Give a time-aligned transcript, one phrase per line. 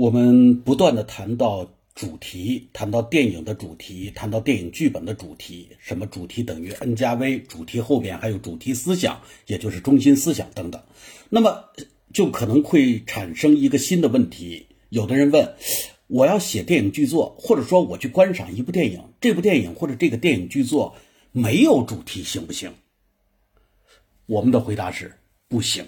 [0.00, 10.82] 我们不断的谈到主题，谈到电影的主题，谈到电影剧本的主题，什么主题等于 n 加 v，主题后边还有主题思想，也就是中心思想等等。
[11.28, 11.66] 那么
[12.14, 14.68] 就可能会产生一个新的问题。
[14.88, 15.54] 有的人问，
[16.06, 20.96] 我要写电影剧作，或者说我去观赏一部电影，这部电影或者这个电影剧作
[21.30, 22.72] 没有主题行不行？
[24.24, 25.14] 我们的回答是
[25.46, 25.84] 不行。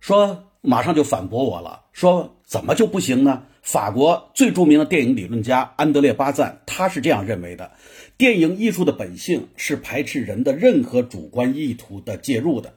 [0.00, 2.33] 说马上就反驳我了，说。
[2.46, 3.44] 怎么就不行呢？
[3.62, 7.72] 法国最著名的电影理论家安德烈·巴赞，他是这样认为的：
[8.18, 12.74] 电影艺术的本性是排斥人的任何主观意图的介入的。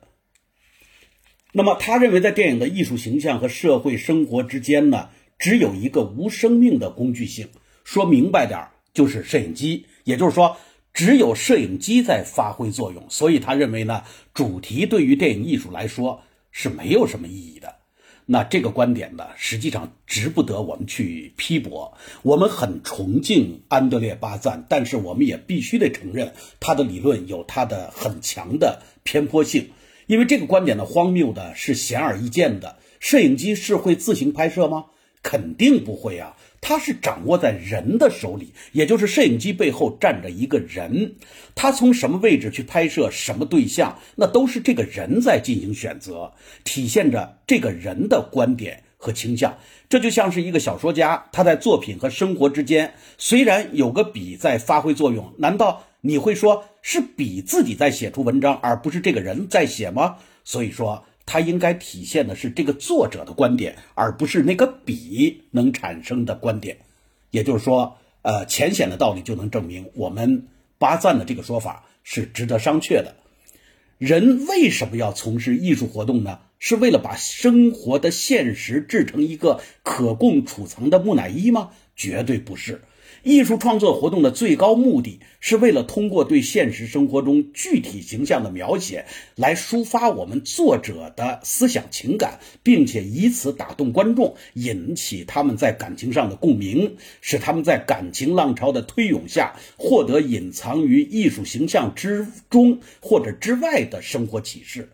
[1.51, 7.49] 那么，他认为在电影的艺术形象和社会生活之间呢，只有一个无生命的工具性。
[7.83, 9.85] 说明白点儿，就是摄影机。
[10.05, 10.55] 也就是说，
[10.93, 13.03] 只有摄影机在发挥作用。
[13.09, 14.03] 所以，他认为呢，
[14.33, 17.56] 主题对于电影艺术来说是没有什么意义。
[18.29, 21.97] 那这个观点呢，实际上值不得我们去批驳。
[22.23, 29.69] 我们很崇敬安德烈·巴赞，但是我们也必须得承认，他的理论有他的很强的偏颇性。
[30.07, 34.87] 因为这个观点的荒谬的是显而易见的：摄影机是会自行拍摄吗？
[35.23, 36.35] 肯定不会啊。
[36.59, 41.15] 它是掌握在人的手里，也就是摄影机背后站着一个人，
[41.55, 49.57] 他从什么位置去拍摄什么对象，那都是这个人在进行选择，体现着这个人的观点和倾向。
[49.87, 60.17] 这就像是一个小说家，他在作品和生活之间虽然有个笔在发挥作用，难道你会说是笔自己在写出文章，而不是这个人在写吗？
[60.43, 61.05] 所以说。
[61.27, 66.77] 它应该体现的是这个作者的观点，而不是那个笔能产生的观点。
[67.29, 70.47] 也就是说，呃，浅显的道理就能证明我们
[70.79, 73.15] 巴赞的这个说法是值得商榷的。
[73.99, 76.39] 人为什么要从事艺术活动呢？
[76.59, 81.69] 是为了把生活的现实制成一个可供储藏的木乃伊吗？
[81.95, 82.81] 绝对不是。
[83.27, 104.87] 艺术创作活动的最高目的是为了通过对现实生活中具体形象的描写，来抒发我们作者的思想情感，并且以此打动观众，引起他们在感情上的共鸣，使他们在感情浪潮的推涌下，获得隐藏于艺术形象之中或者之外的生活启示。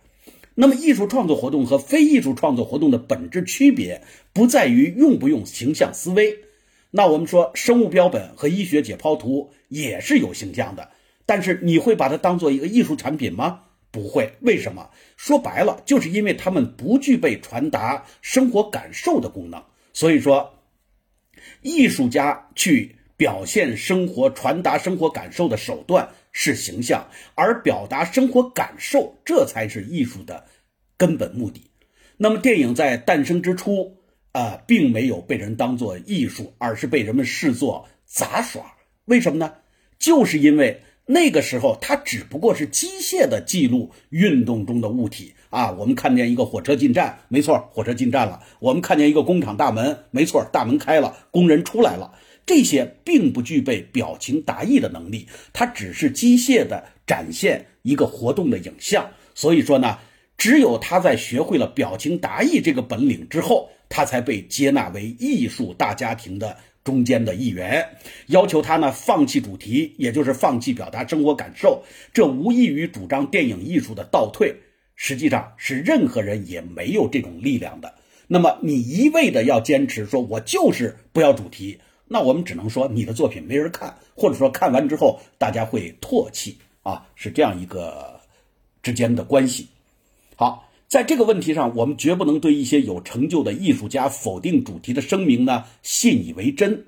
[0.56, 4.02] 那么，艺术创作活动和非艺术创作活动的本质区别，
[4.34, 6.40] 不在于用不用形象思维。
[6.96, 10.92] 那我们说，生物标本和医学解剖图也是有形象的，
[11.26, 13.62] 但是你会把它当做一个艺术产品吗？
[13.90, 14.34] 不会。
[14.42, 14.92] 为什么？
[15.18, 19.64] 说白了，就是因为它们不具备传达生活感受的功能。
[19.92, 20.59] 所以说，
[21.64, 30.46] 艺术家去表现生活、传达生活感受的手段是形象，而表达生活感受，这才是艺术的
[30.96, 31.72] 根本目的。
[32.18, 33.98] 那么，电影在诞生之初。
[34.34, 38.74] 啊，并没有被人当做艺术，而是被人们视作杂耍。
[39.06, 39.54] 为什么呢？
[40.00, 45.72] 就是因为那个时候它只不过是机械的记录运动中的物体啊。
[45.74, 52.16] 我们看见一个火车进站，没错，火车进站了；我们看见一个工厂大门，没错，大门开了，工人出来了。
[52.44, 59.12] 这些并不具备表情达意的能力，它只是机械的展现一个活动的影像。
[59.36, 60.00] 所以说呢，
[60.38, 63.70] 只有他在学会了表情达意这个本领之后。
[63.96, 67.88] 他才被接纳为艺术大家庭的中间的一员，
[68.26, 74.56] 要求他呢放弃主题，也就是放弃表达生活感受，这无异于主张电影艺术的倒退。
[74.96, 77.94] 实际上是任何人也没有这种力量的。
[78.26, 88.20] 那么你一味的要坚持说，我就是不要主题，那我们只能说你的作品没人看，或者说看完之后大家会唾弃啊，是这样一个
[88.82, 89.68] 之间的关系。
[90.36, 90.68] 好。
[90.94, 96.86] 在这个问题上，我们绝不能对一些有成就的艺术家否定主题的声明呢信以为真，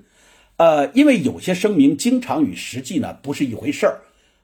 [0.58, 4.02] 呃，因为有些声明经常与实际呢不是一回事儿。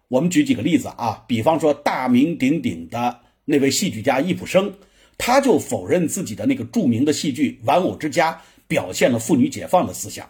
[0.09, 4.73] 我们举几个例子啊，比方说大名鼎鼎的那位戏剧家易卜生，
[5.17, 8.33] 他就否认自己的那个著名的戏剧《玩偶之家》
[8.67, 10.29] 表现了妇女解放的思想。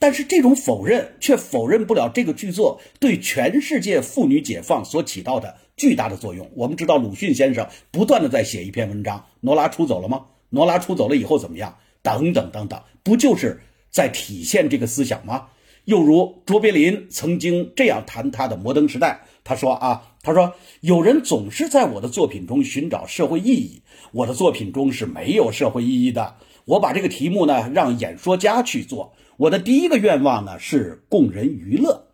[0.00, 6.50] 但是这种否认却否认不了这个剧作对全世界妇女解放所起到的巨大的作用。
[6.54, 10.26] 我们知道鲁迅先生不断的在写一篇文章，罗拉出走了吗？
[10.50, 11.76] 罗拉出走了以后怎么样？
[12.02, 13.60] 等等等等，不就是
[13.90, 15.48] 在体现这个思想吗？
[15.84, 23.82] 又如卓别林曾经这样谈他的《摩登时代》，他说啊，他说有人总是在我的作品中寻找社会意义，
[24.12, 26.36] 我的作品中是没有社会意义的。
[26.66, 29.14] 我把这个题目呢让演说家去做。
[29.36, 32.06] 我的第一个愿望呢是供人娱乐。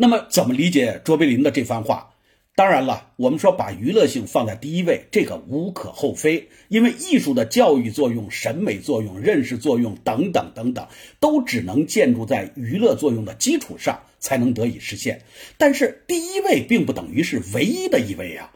[0.00, 2.14] 那么怎么理解卓别林的这番话？
[2.54, 10.86] 当然了，我们说把娱乐性放在第一位，这个无可厚非，因为艺术的教育作用、审美作用、认识作用等等等等，
[11.18, 15.22] 都只能建筑在娱乐作用的基础上才能得以实现。
[15.56, 18.52] 但是第一位并不等于是唯一的一位啊！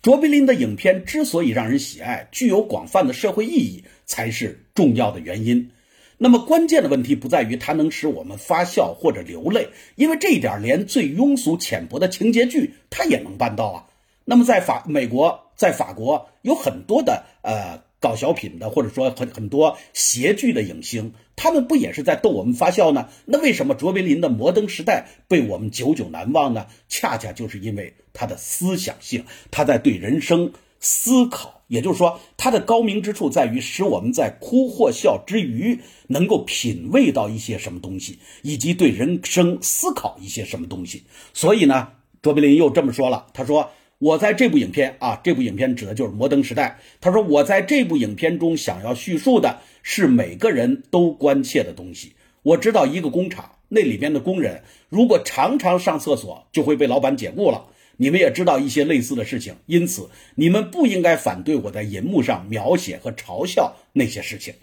[0.00, 5.70] 卓别林的影片之所以让人喜爱，具有广泛的社会意义，才是重要的原因。
[6.18, 13.86] 那么关键的问题不在于它能使我们发笑或者流泪，因为这一点连最庸俗浅薄的情节剧它也能办到啊。
[14.24, 23.08] 那么在法美国，在法国有很多的呃搞小品的，或者说很很多谐剧的影星，他们不也是在逗我们发笑呢？
[23.26, 26.66] 那为什么卓别林的《摩登时代》被我们久久难忘呢？
[26.88, 31.54] 恰恰就是因为他的思想性，他在对人生思考。
[31.68, 41.02] 也就是说，它的高明之处在于使我们在哭或笑之余，能够品味到一些什么东西，以及对人生思考一些什么东西。
[41.34, 41.88] 所以呢，
[42.22, 43.68] 卓别林又这么说了，他说
[43.98, 46.78] ：“我在这部影片啊，这部影片指的就是《摩登时代》。
[47.00, 52.12] 他说，我在这部影片中想要叙述的是每个人都关切的东西。
[52.44, 57.64] 我知道一个工厂那里边的工人，如果常常上厕所，就会被老板解雇了。”
[57.96, 64.54] 你们也知道一些类似的事情，因此你们不应该反对我在银幕上描写和嘲笑那些事情。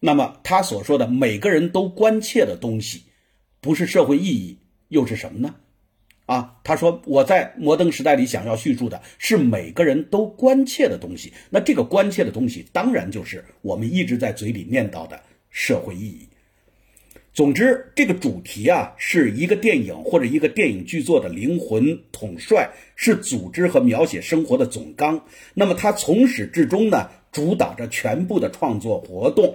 [0.00, 3.02] 那么他所说的每个人都关切的东西，
[3.60, 4.58] 不是社会意义
[4.88, 5.56] 又是什么呢？
[6.26, 11.32] 啊，他说我在摩登时代里想要叙述的是每个人都关切的东西。
[11.50, 15.20] 那这个关切的东西，当然就是我们一直在嘴里念叨的
[15.50, 16.28] 社会意义。
[17.40, 25.24] 总之，这个主题啊，是一个电影或者一个电影剧作的灵魂统帅，是组织和描写生活的总纲。
[25.54, 29.54] 那么，它从始至终呢，主导着全部的创作活动，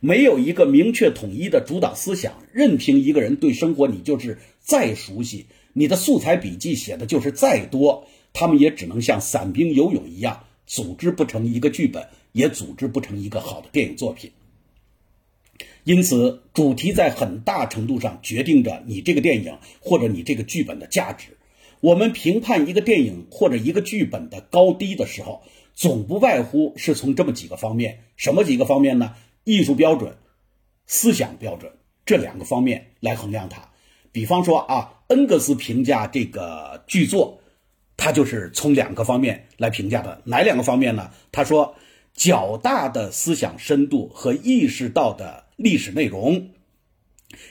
[0.00, 2.32] 没有一个明确统一的主导思想。
[2.54, 5.44] 任凭一个人对生活，你就是再熟悉，
[5.74, 12.02] 你的素材笔记写的就是再多，他们也只能像散兵游泳一样，组织不成一个剧本，
[12.32, 14.30] 也组织不成一个好的电影作品。
[15.86, 21.36] 因此，主题在很大程度上决定着你这个电影或者你这个剧本的价值。
[21.78, 25.42] 我们评判一个电影或者一个剧本的高低的时候，
[25.74, 28.00] 总不外乎是从这么几个方面。
[28.16, 29.14] 什么几个方面呢？
[29.44, 30.16] 艺术标准、
[30.88, 31.70] 思想标准
[32.04, 33.70] 这两个方面来衡量它。
[34.10, 37.38] 比方说啊，恩格斯评价这个剧作，
[37.96, 40.20] 他就是从两个方面来评价的。
[40.24, 41.12] 哪两个方面呢？
[41.30, 41.76] 他说，
[42.12, 45.45] 较大的思想深度和意识到的。
[45.56, 46.50] 历史内容，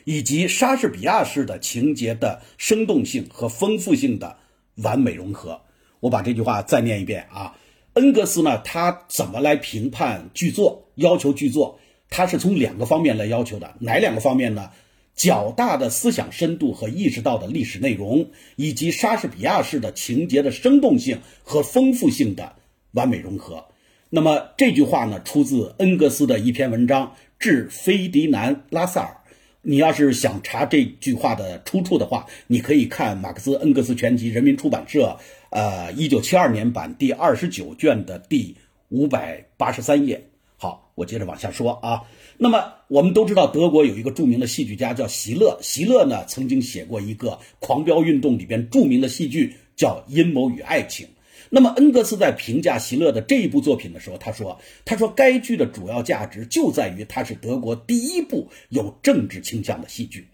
[0.04, 4.38] 以及莎士比亚式的情节的生动性和丰富性的
[4.76, 5.62] 完美融合。
[6.00, 7.58] 我把这句话再念一遍啊。
[7.94, 10.92] 恩格斯呢，他怎么来评判剧作？
[10.96, 11.80] 要求剧作，
[12.10, 13.76] 他是从两个方面来要求的。
[13.80, 14.72] 哪两个方面呢？
[15.16, 22.58] 较大的思想深度和意识到的历史内容，以及莎士比亚式的情节的生动性和丰富性的
[22.92, 23.66] 完美融合。
[24.10, 27.16] 那么这句话呢，出自恩格斯的一篇文章。
[27.38, 29.18] 致菲迪南·拉萨尔，
[29.62, 35.18] 你要是想查这句话的出处的话，你可以看《马克思恩格斯全集》，人民出版社，
[35.50, 38.56] 呃，一九七二年版第二十九卷的第
[38.88, 40.26] 五百八十三页。
[40.56, 42.04] 好，我接着往下说啊。
[42.38, 51.06] 那么我们都知道，德国有一个著名的戏剧家叫席勒，席勒呢曾经写过一个《狂飙运动》里边著名的戏剧，叫《阴谋与爱情》。
[51.50, 60.28] 那么，恩格斯在评价席勒的这一部作品的时候，他说：“他说该剧的主要价值就在于它是德国第一部有政治倾向的戏剧。”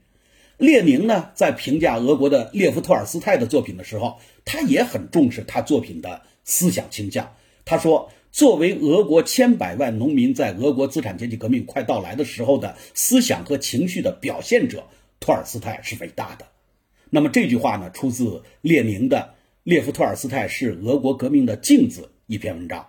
[0.57, 7.35] 列宁呢，在评价俄国的列夫·托尔斯泰的作品的时候，他也很重视他作品的思想倾向。
[7.65, 14.85] 他说：“作为俄国千百万农民在俄国资产阶级革命快到来的时候的思想和情绪的表现者，
[15.19, 16.45] 托尔斯泰是伟大的。”
[17.11, 19.35] 那么这句话呢，出自列宁的。
[19.63, 22.87] 列夫·托尔斯泰是俄国革命的镜子一篇文章，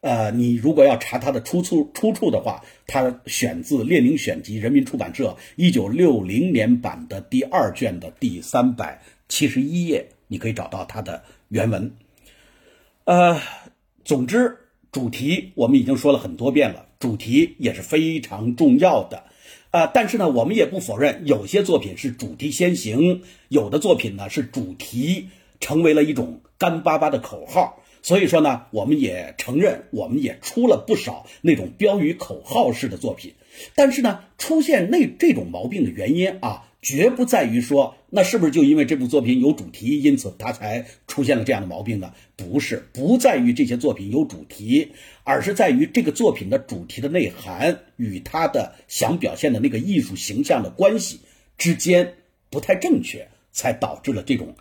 [0.00, 11.92] 呃，你如果要查他的出处出处的话，他选自《列宁选集》，人民出版社一九六零年版的第二卷的第三百七十一页，你可以找到他的原文。
[13.04, 13.38] 呃，
[14.02, 14.56] 总之，
[14.90, 19.24] 主题我们已经说了很多遍了，主题也是非常重要的，
[19.72, 25.28] 啊，但是呢，我们也不否认有些作品是主题先行，有的作品呢是主题。
[25.64, 33.32] 成为了一种干巴巴的口号，所以说呢，我们也承认，我们也出了不少那种标语口号式的作品。
[33.74, 42.12] 但是呢，出现那这种毛病的原因啊，绝不在于说，那是不是就因为这部作品有主题，因此它才出现了这样的毛病呢？
[42.36, 44.92] 不是，不在于这些作品有主题，
[45.22, 51.20] 而是在于这个作品的主题的内涵与它的想表现的那个艺术形象的关系
[51.56, 52.16] 之间
[52.50, 54.54] 不太正确，才导致了这种。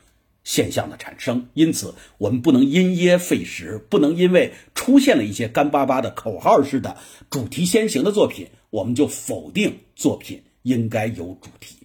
[0.43, 1.47] 现象的产生。
[1.53, 6.97] 因此，我们不能因噎废食，不能因为出现了一些干巴巴的口号式的
[7.29, 11.82] 主题先行的作品，我们就否定作品应该有主题。